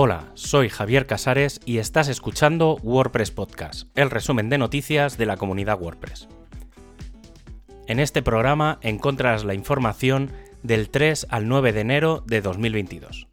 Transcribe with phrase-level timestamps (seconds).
[0.00, 5.36] Hola, soy Javier Casares y estás escuchando WordPress Podcast, el resumen de noticias de la
[5.36, 6.28] comunidad WordPress.
[7.88, 10.30] En este programa encontrarás la información
[10.62, 13.26] del 3 al 9 de enero de 2022.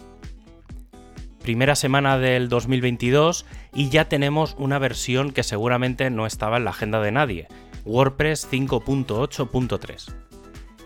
[1.44, 3.46] Primera semana del 2022
[3.76, 7.48] y ya tenemos una versión que seguramente no estaba en la agenda de nadie,
[7.86, 10.16] WordPress 5.8.3.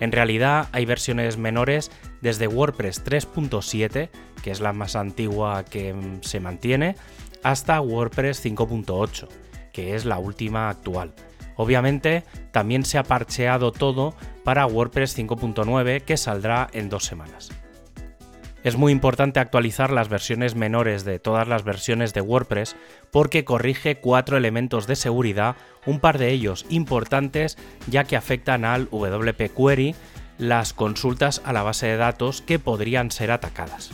[0.02, 1.90] En realidad hay versiones menores
[2.22, 4.10] desde WordPress 3.7,
[4.44, 6.96] que es la más antigua que mm, se mantiene,
[7.44, 9.28] hasta WordPress 5.8,
[9.72, 11.14] que es la última actual.
[11.56, 17.50] Obviamente también se ha parcheado todo para WordPress 5.9 que saldrá en dos semanas.
[18.64, 22.76] Es muy importante actualizar las versiones menores de todas las versiones de WordPress
[23.10, 25.56] porque corrige cuatro elementos de seguridad,
[25.86, 27.58] un par de ellos importantes
[27.88, 29.96] ya que afectan al WP Query,
[30.40, 33.92] las consultas a la base de datos que podrían ser atacadas.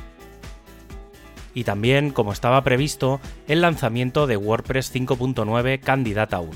[1.53, 6.51] Y también, como estaba previsto, el lanzamiento de WordPress 5.9 Candidata 1.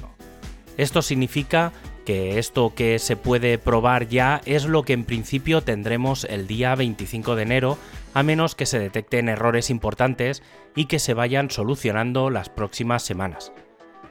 [0.77, 1.73] Esto significa
[2.05, 6.75] que esto que se puede probar ya es lo que en principio tendremos el día
[6.75, 7.77] 25 de enero,
[8.13, 10.41] a menos que se detecten errores importantes
[10.75, 13.51] y que se vayan solucionando las próximas semanas.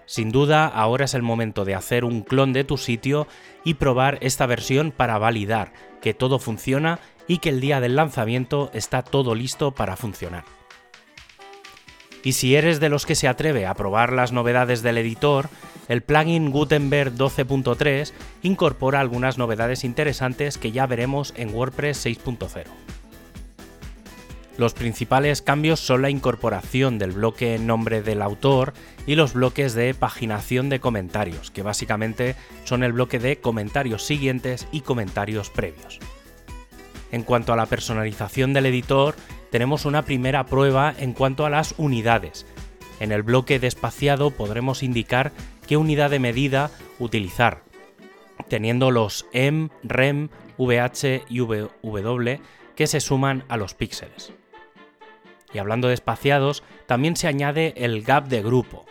[0.08, 3.28] Sin duda, ahora es el momento de hacer un clon de tu sitio
[3.62, 8.70] y probar esta versión para validar que todo funciona y que el día del lanzamiento
[8.72, 10.44] está todo listo para funcionar.
[12.24, 15.50] Y si eres de los que se atreve a probar las novedades del editor,
[15.88, 22.64] el plugin Gutenberg 12.3 incorpora algunas novedades interesantes que ya veremos en WordPress 6.0.
[24.58, 28.72] Los principales cambios son la incorporación del bloque nombre del autor
[29.06, 34.66] y los bloques de paginación de comentarios, que básicamente son el bloque de comentarios siguientes
[34.72, 36.00] y comentarios previos.
[37.12, 39.14] En cuanto a la personalización del editor,
[39.52, 42.44] tenemos una primera prueba en cuanto a las unidades.
[42.98, 45.30] En el bloque despaciado podremos indicar
[45.68, 47.62] qué unidad de medida utilizar,
[48.48, 52.40] teniendo los M, REM, VH y VW
[52.74, 54.32] que se suman a los píxeles.
[55.52, 58.84] Y hablando de espaciados, también se añade el gap de grupo,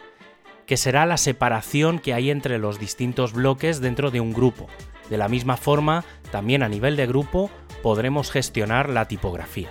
[0.65, 4.67] que será la separación que hay entre los distintos bloques dentro de un grupo.
[5.09, 7.49] De la misma forma, también a nivel de grupo
[7.81, 9.69] podremos gestionar la tipografía.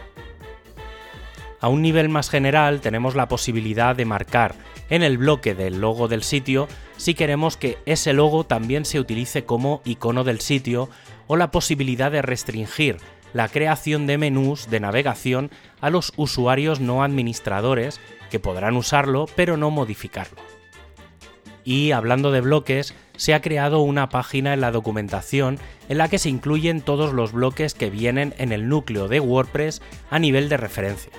[1.61, 4.55] A un nivel más general tenemos la posibilidad de marcar
[4.89, 9.45] en el bloque del logo del sitio si queremos que ese logo también se utilice
[9.45, 10.89] como icono del sitio
[11.27, 12.99] o la posibilidad de restringir
[13.37, 15.51] la creación de menús de navegación
[15.83, 20.41] a los usuarios no administradores que podrán usarlo pero no modificarlo.
[21.63, 25.59] Y hablando de bloques, se ha creado una página en la documentación
[25.91, 29.83] en la que se incluyen todos los bloques que vienen en el núcleo de WordPress
[30.09, 31.13] a nivel de referencia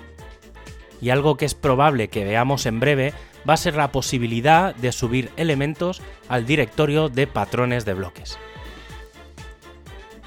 [1.00, 3.14] y algo que es probable que veamos en breve
[3.48, 8.40] va a ser la posibilidad de subir elementos al directorio de patrones de bloques.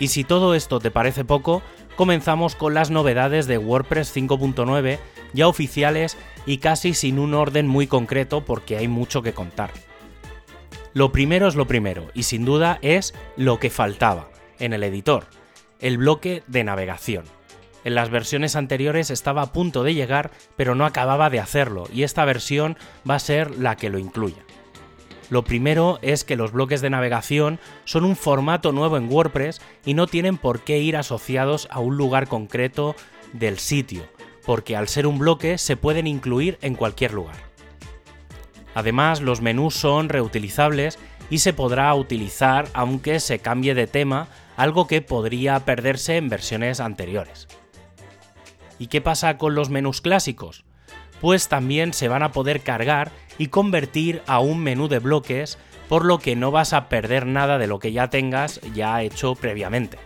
[0.00, 1.62] Y si todo esto te parece poco,
[1.94, 4.98] comenzamos con las novedades de WordPress 5.9
[5.34, 6.16] ya oficiales
[6.46, 9.70] y casi sin un orden muy concreto porque hay mucho que contar.
[10.94, 15.26] Lo primero es lo primero y sin duda es lo que faltaba en el editor,
[15.78, 17.24] el bloque de navegación.
[17.84, 22.02] En las versiones anteriores estaba a punto de llegar, pero no acababa de hacerlo, y
[22.02, 22.76] esta versión
[23.08, 24.44] va a ser la que lo incluya.
[25.30, 29.94] Lo primero es que los bloques de navegación son un formato nuevo en WordPress y
[29.94, 32.96] no tienen por qué ir asociados a un lugar concreto
[33.32, 34.02] del sitio,
[34.44, 37.36] porque al ser un bloque se pueden incluir en cualquier lugar.
[38.74, 40.98] Además, los menús son reutilizables
[41.30, 44.26] y se podrá utilizar aunque se cambie de tema,
[44.56, 47.46] algo que podría perderse en versiones anteriores.
[48.80, 50.64] ¿Y qué pasa con los menús clásicos?
[51.20, 55.56] Pues también se van a poder cargar y convertir a un menú de bloques,
[55.88, 59.34] por lo que no vas a perder nada de lo que ya tengas ya hecho
[59.34, 59.96] previamente.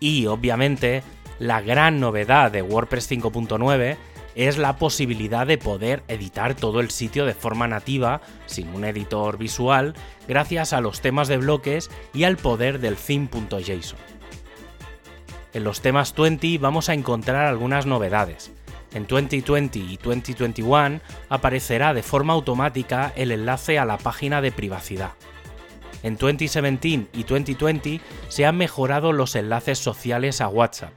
[0.00, 1.02] Y obviamente,
[1.38, 3.98] la gran novedad de WordPress 5.9
[4.34, 9.36] es la posibilidad de poder editar todo el sitio de forma nativa, sin un editor
[9.36, 9.92] visual,
[10.26, 13.98] gracias a los temas de bloques y al poder del theme.json.
[15.52, 18.52] En los temas 20 vamos a encontrar algunas novedades.
[18.94, 25.12] En 2020 y 2021 aparecerá de forma automática el enlace a la página de privacidad.
[26.02, 30.92] En 2017 y 2020 se han mejorado los enlaces sociales a WhatsApp.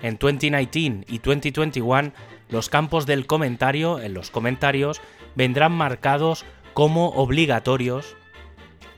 [0.00, 2.12] En 2019 y 2021
[2.48, 5.00] los campos del comentario en los comentarios
[5.34, 8.16] vendrán marcados como obligatorios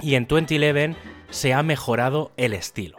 [0.00, 0.96] y en 2011
[1.30, 2.96] se ha mejorado el estilo.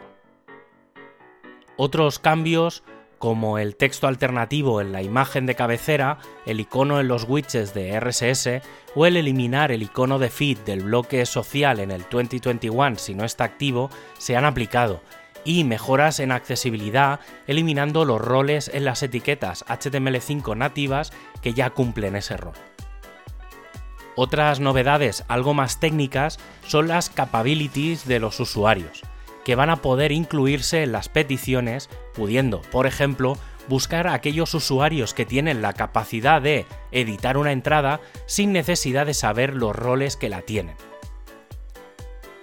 [1.76, 2.82] Otros cambios
[3.18, 7.98] como el texto alternativo en la imagen de cabecera, el icono en los widgets de
[7.98, 8.62] RSS
[8.94, 13.24] o el eliminar el icono de feed del bloque social en el 2021 si no
[13.24, 15.00] está activo, se han aplicado,
[15.44, 22.16] y mejoras en accesibilidad eliminando los roles en las etiquetas HTML5 nativas que ya cumplen
[22.16, 22.54] ese rol.
[24.16, 29.02] Otras novedades algo más técnicas son las capabilities de los usuarios,
[29.46, 33.38] que van a poder incluirse en las peticiones, pudiendo, por ejemplo,
[33.68, 39.14] buscar a aquellos usuarios que tienen la capacidad de editar una entrada sin necesidad de
[39.14, 40.74] saber los roles que la tienen.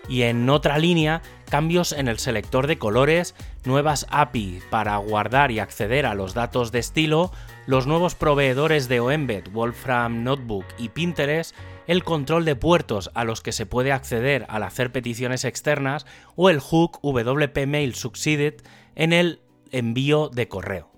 [0.07, 1.21] Y en otra línea,
[1.53, 6.71] cambios en el selector de colores, nuevas API para guardar y acceder a los datos
[6.71, 7.31] de estilo,
[7.67, 11.55] los nuevos proveedores de OEmbed, Wolfram Notebook y Pinterest,
[11.85, 16.49] el control de puertos a los que se puede acceder al hacer peticiones externas o
[16.49, 18.55] el hook WP Mail Succeeded
[18.95, 19.39] en el
[19.69, 20.89] envío de correo.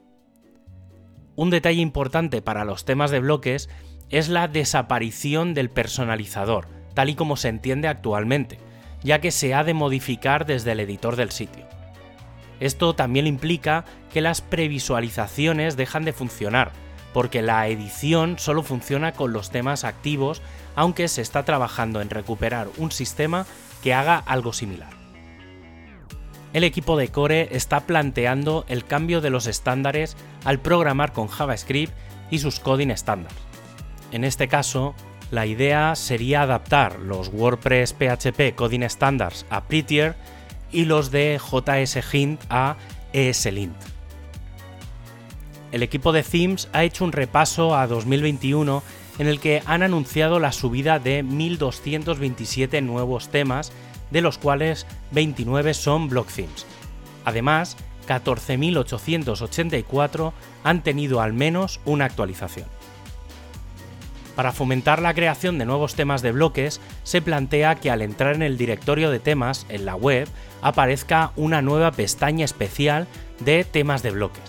[1.36, 3.68] Un detalle importante para los temas de bloques
[4.10, 8.58] es la desaparición del personalizador, tal y como se entiende actualmente
[9.06, 11.64] ya que se ha de modificar desde el editor del sitio.
[12.60, 16.72] Esto también implica que las previsualizaciones dejan de funcionar,
[17.14, 20.42] porque la edición solo funciona con los temas activos,
[20.76, 23.46] aunque se está trabajando en recuperar un sistema
[23.84, 24.90] que haga algo similar.
[26.54, 31.94] El equipo de Core está planteando el cambio de los estándares al programar con JavaScript
[32.32, 33.38] y sus coding estándares.
[34.12, 34.96] En este caso,
[35.32, 40.16] la idea sería adaptar los WordPress PHP Coding Standards a Prettier
[40.72, 42.78] y los de JS Hint a
[43.14, 43.76] ESLint.
[45.72, 48.82] El equipo de Themes ha hecho un repaso a 2021
[49.18, 53.72] en el que han anunciado la subida de 1.227 nuevos temas,
[54.12, 56.66] de los cuales 29 son block themes.
[57.24, 57.78] Además,
[58.08, 60.34] 14.884
[60.64, 62.68] han tenido al menos una actualización.
[64.36, 68.42] Para fomentar la creación de nuevos temas de bloques, se plantea que al entrar en
[68.42, 70.28] el directorio de temas en la web
[70.62, 73.08] aparezca una nueva pestaña especial
[73.40, 74.44] de temas de bloques.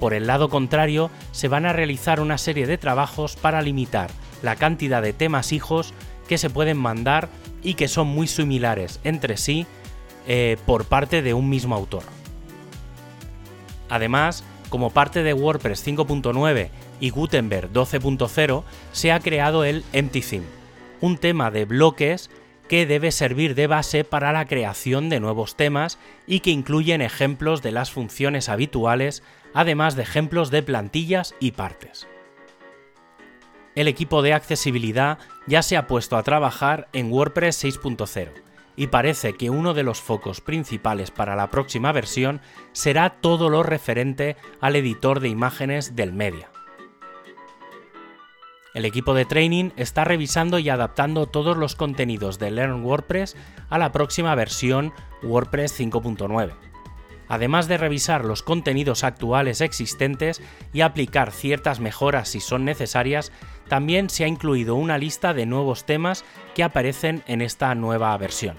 [0.00, 4.10] Por el lado contrario, se van a realizar una serie de trabajos para limitar
[4.42, 5.94] la cantidad de temas hijos
[6.28, 7.28] que se pueden mandar
[7.62, 9.66] y que son muy similares entre sí
[10.26, 12.02] eh, por parte de un mismo autor.
[13.88, 16.70] Además, como parte de WordPress 5.9
[17.00, 20.46] y Gutenberg 12.0 se ha creado el Empty Theme,
[21.00, 22.30] un tema de bloques
[22.68, 27.62] que debe servir de base para la creación de nuevos temas y que incluyen ejemplos
[27.62, 29.22] de las funciones habituales,
[29.54, 32.08] además de ejemplos de plantillas y partes.
[33.74, 38.30] El equipo de accesibilidad ya se ha puesto a trabajar en WordPress 6.0
[38.74, 42.40] y parece que uno de los focos principales para la próxima versión
[42.72, 46.50] será todo lo referente al editor de imágenes del media.
[48.76, 53.34] El equipo de training está revisando y adaptando todos los contenidos de Learn WordPress
[53.70, 54.92] a la próxima versión
[55.22, 56.52] WordPress 5.9.
[57.26, 60.42] Además de revisar los contenidos actuales existentes
[60.74, 63.32] y aplicar ciertas mejoras si son necesarias,
[63.66, 68.58] también se ha incluido una lista de nuevos temas que aparecen en esta nueva versión.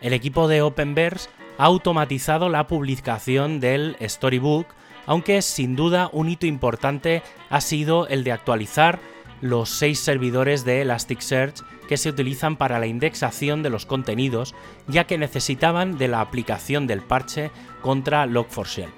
[0.00, 4.66] El equipo de Openverse ha automatizado la publicación del Storybook
[5.08, 9.00] aunque sin duda un hito importante ha sido el de actualizar
[9.40, 14.54] los seis servidores de Elasticsearch que se utilizan para la indexación de los contenidos,
[14.86, 17.50] ya que necesitaban de la aplicación del parche
[17.80, 18.90] contra Log4Shell.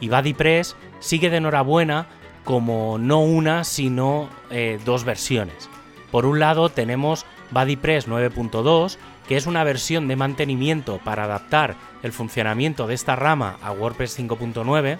[0.00, 2.06] Y BuddyPress sigue de enhorabuena
[2.44, 5.68] como no una, sino eh, dos versiones.
[6.12, 12.12] Por un lado tenemos BuddyPress 9.2, que es una versión de mantenimiento para adaptar el
[12.12, 14.98] funcionamiento de esta rama a WordPress 5.9.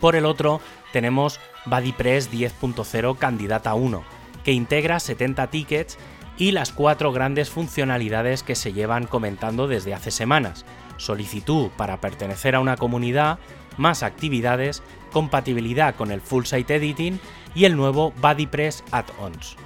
[0.00, 0.60] Por el otro,
[0.92, 4.02] tenemos BuddyPress 10.0 Candidata 1,
[4.44, 5.98] que integra 70 tickets
[6.36, 10.64] y las cuatro grandes funcionalidades que se llevan comentando desde hace semanas.
[10.96, 13.38] Solicitud para pertenecer a una comunidad,
[13.76, 14.82] más actividades,
[15.12, 17.20] compatibilidad con el Full Site Editing
[17.54, 19.56] y el nuevo BuddyPress Add-ons.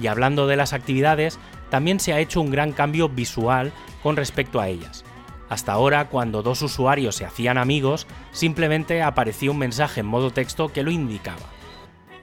[0.00, 1.38] Y hablando de las actividades,
[1.70, 3.72] también se ha hecho un gran cambio visual
[4.02, 5.04] con respecto a ellas.
[5.48, 10.68] Hasta ahora, cuando dos usuarios se hacían amigos, simplemente aparecía un mensaje en modo texto
[10.72, 11.40] que lo indicaba.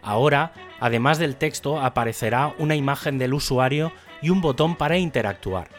[0.03, 5.69] Ahora, además del texto, aparecerá una imagen del usuario y un botón para interactuar.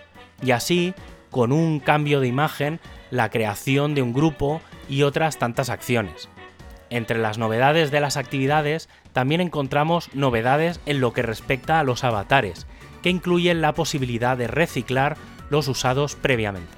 [0.42, 0.94] Y así,
[1.30, 2.80] con un cambio de imagen,
[3.10, 6.28] la creación de un grupo y otras tantas acciones.
[6.90, 12.04] Entre las novedades de las actividades también encontramos novedades en lo que respecta a los
[12.04, 12.66] avatares,
[13.02, 15.16] que incluyen la posibilidad de reciclar
[15.50, 16.72] los usados previamente.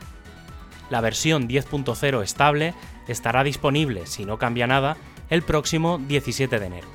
[0.91, 2.75] La versión 10.0 estable
[3.09, 4.97] estará disponible, si no cambia nada,
[5.31, 6.89] el próximo 17 de enero.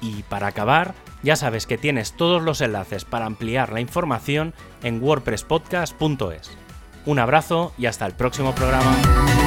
[0.00, 5.02] Y para acabar, ya sabes que tienes todos los enlaces para ampliar la información en
[5.02, 6.56] wordpresspodcast.es.
[7.04, 9.45] Un abrazo y hasta el próximo programa.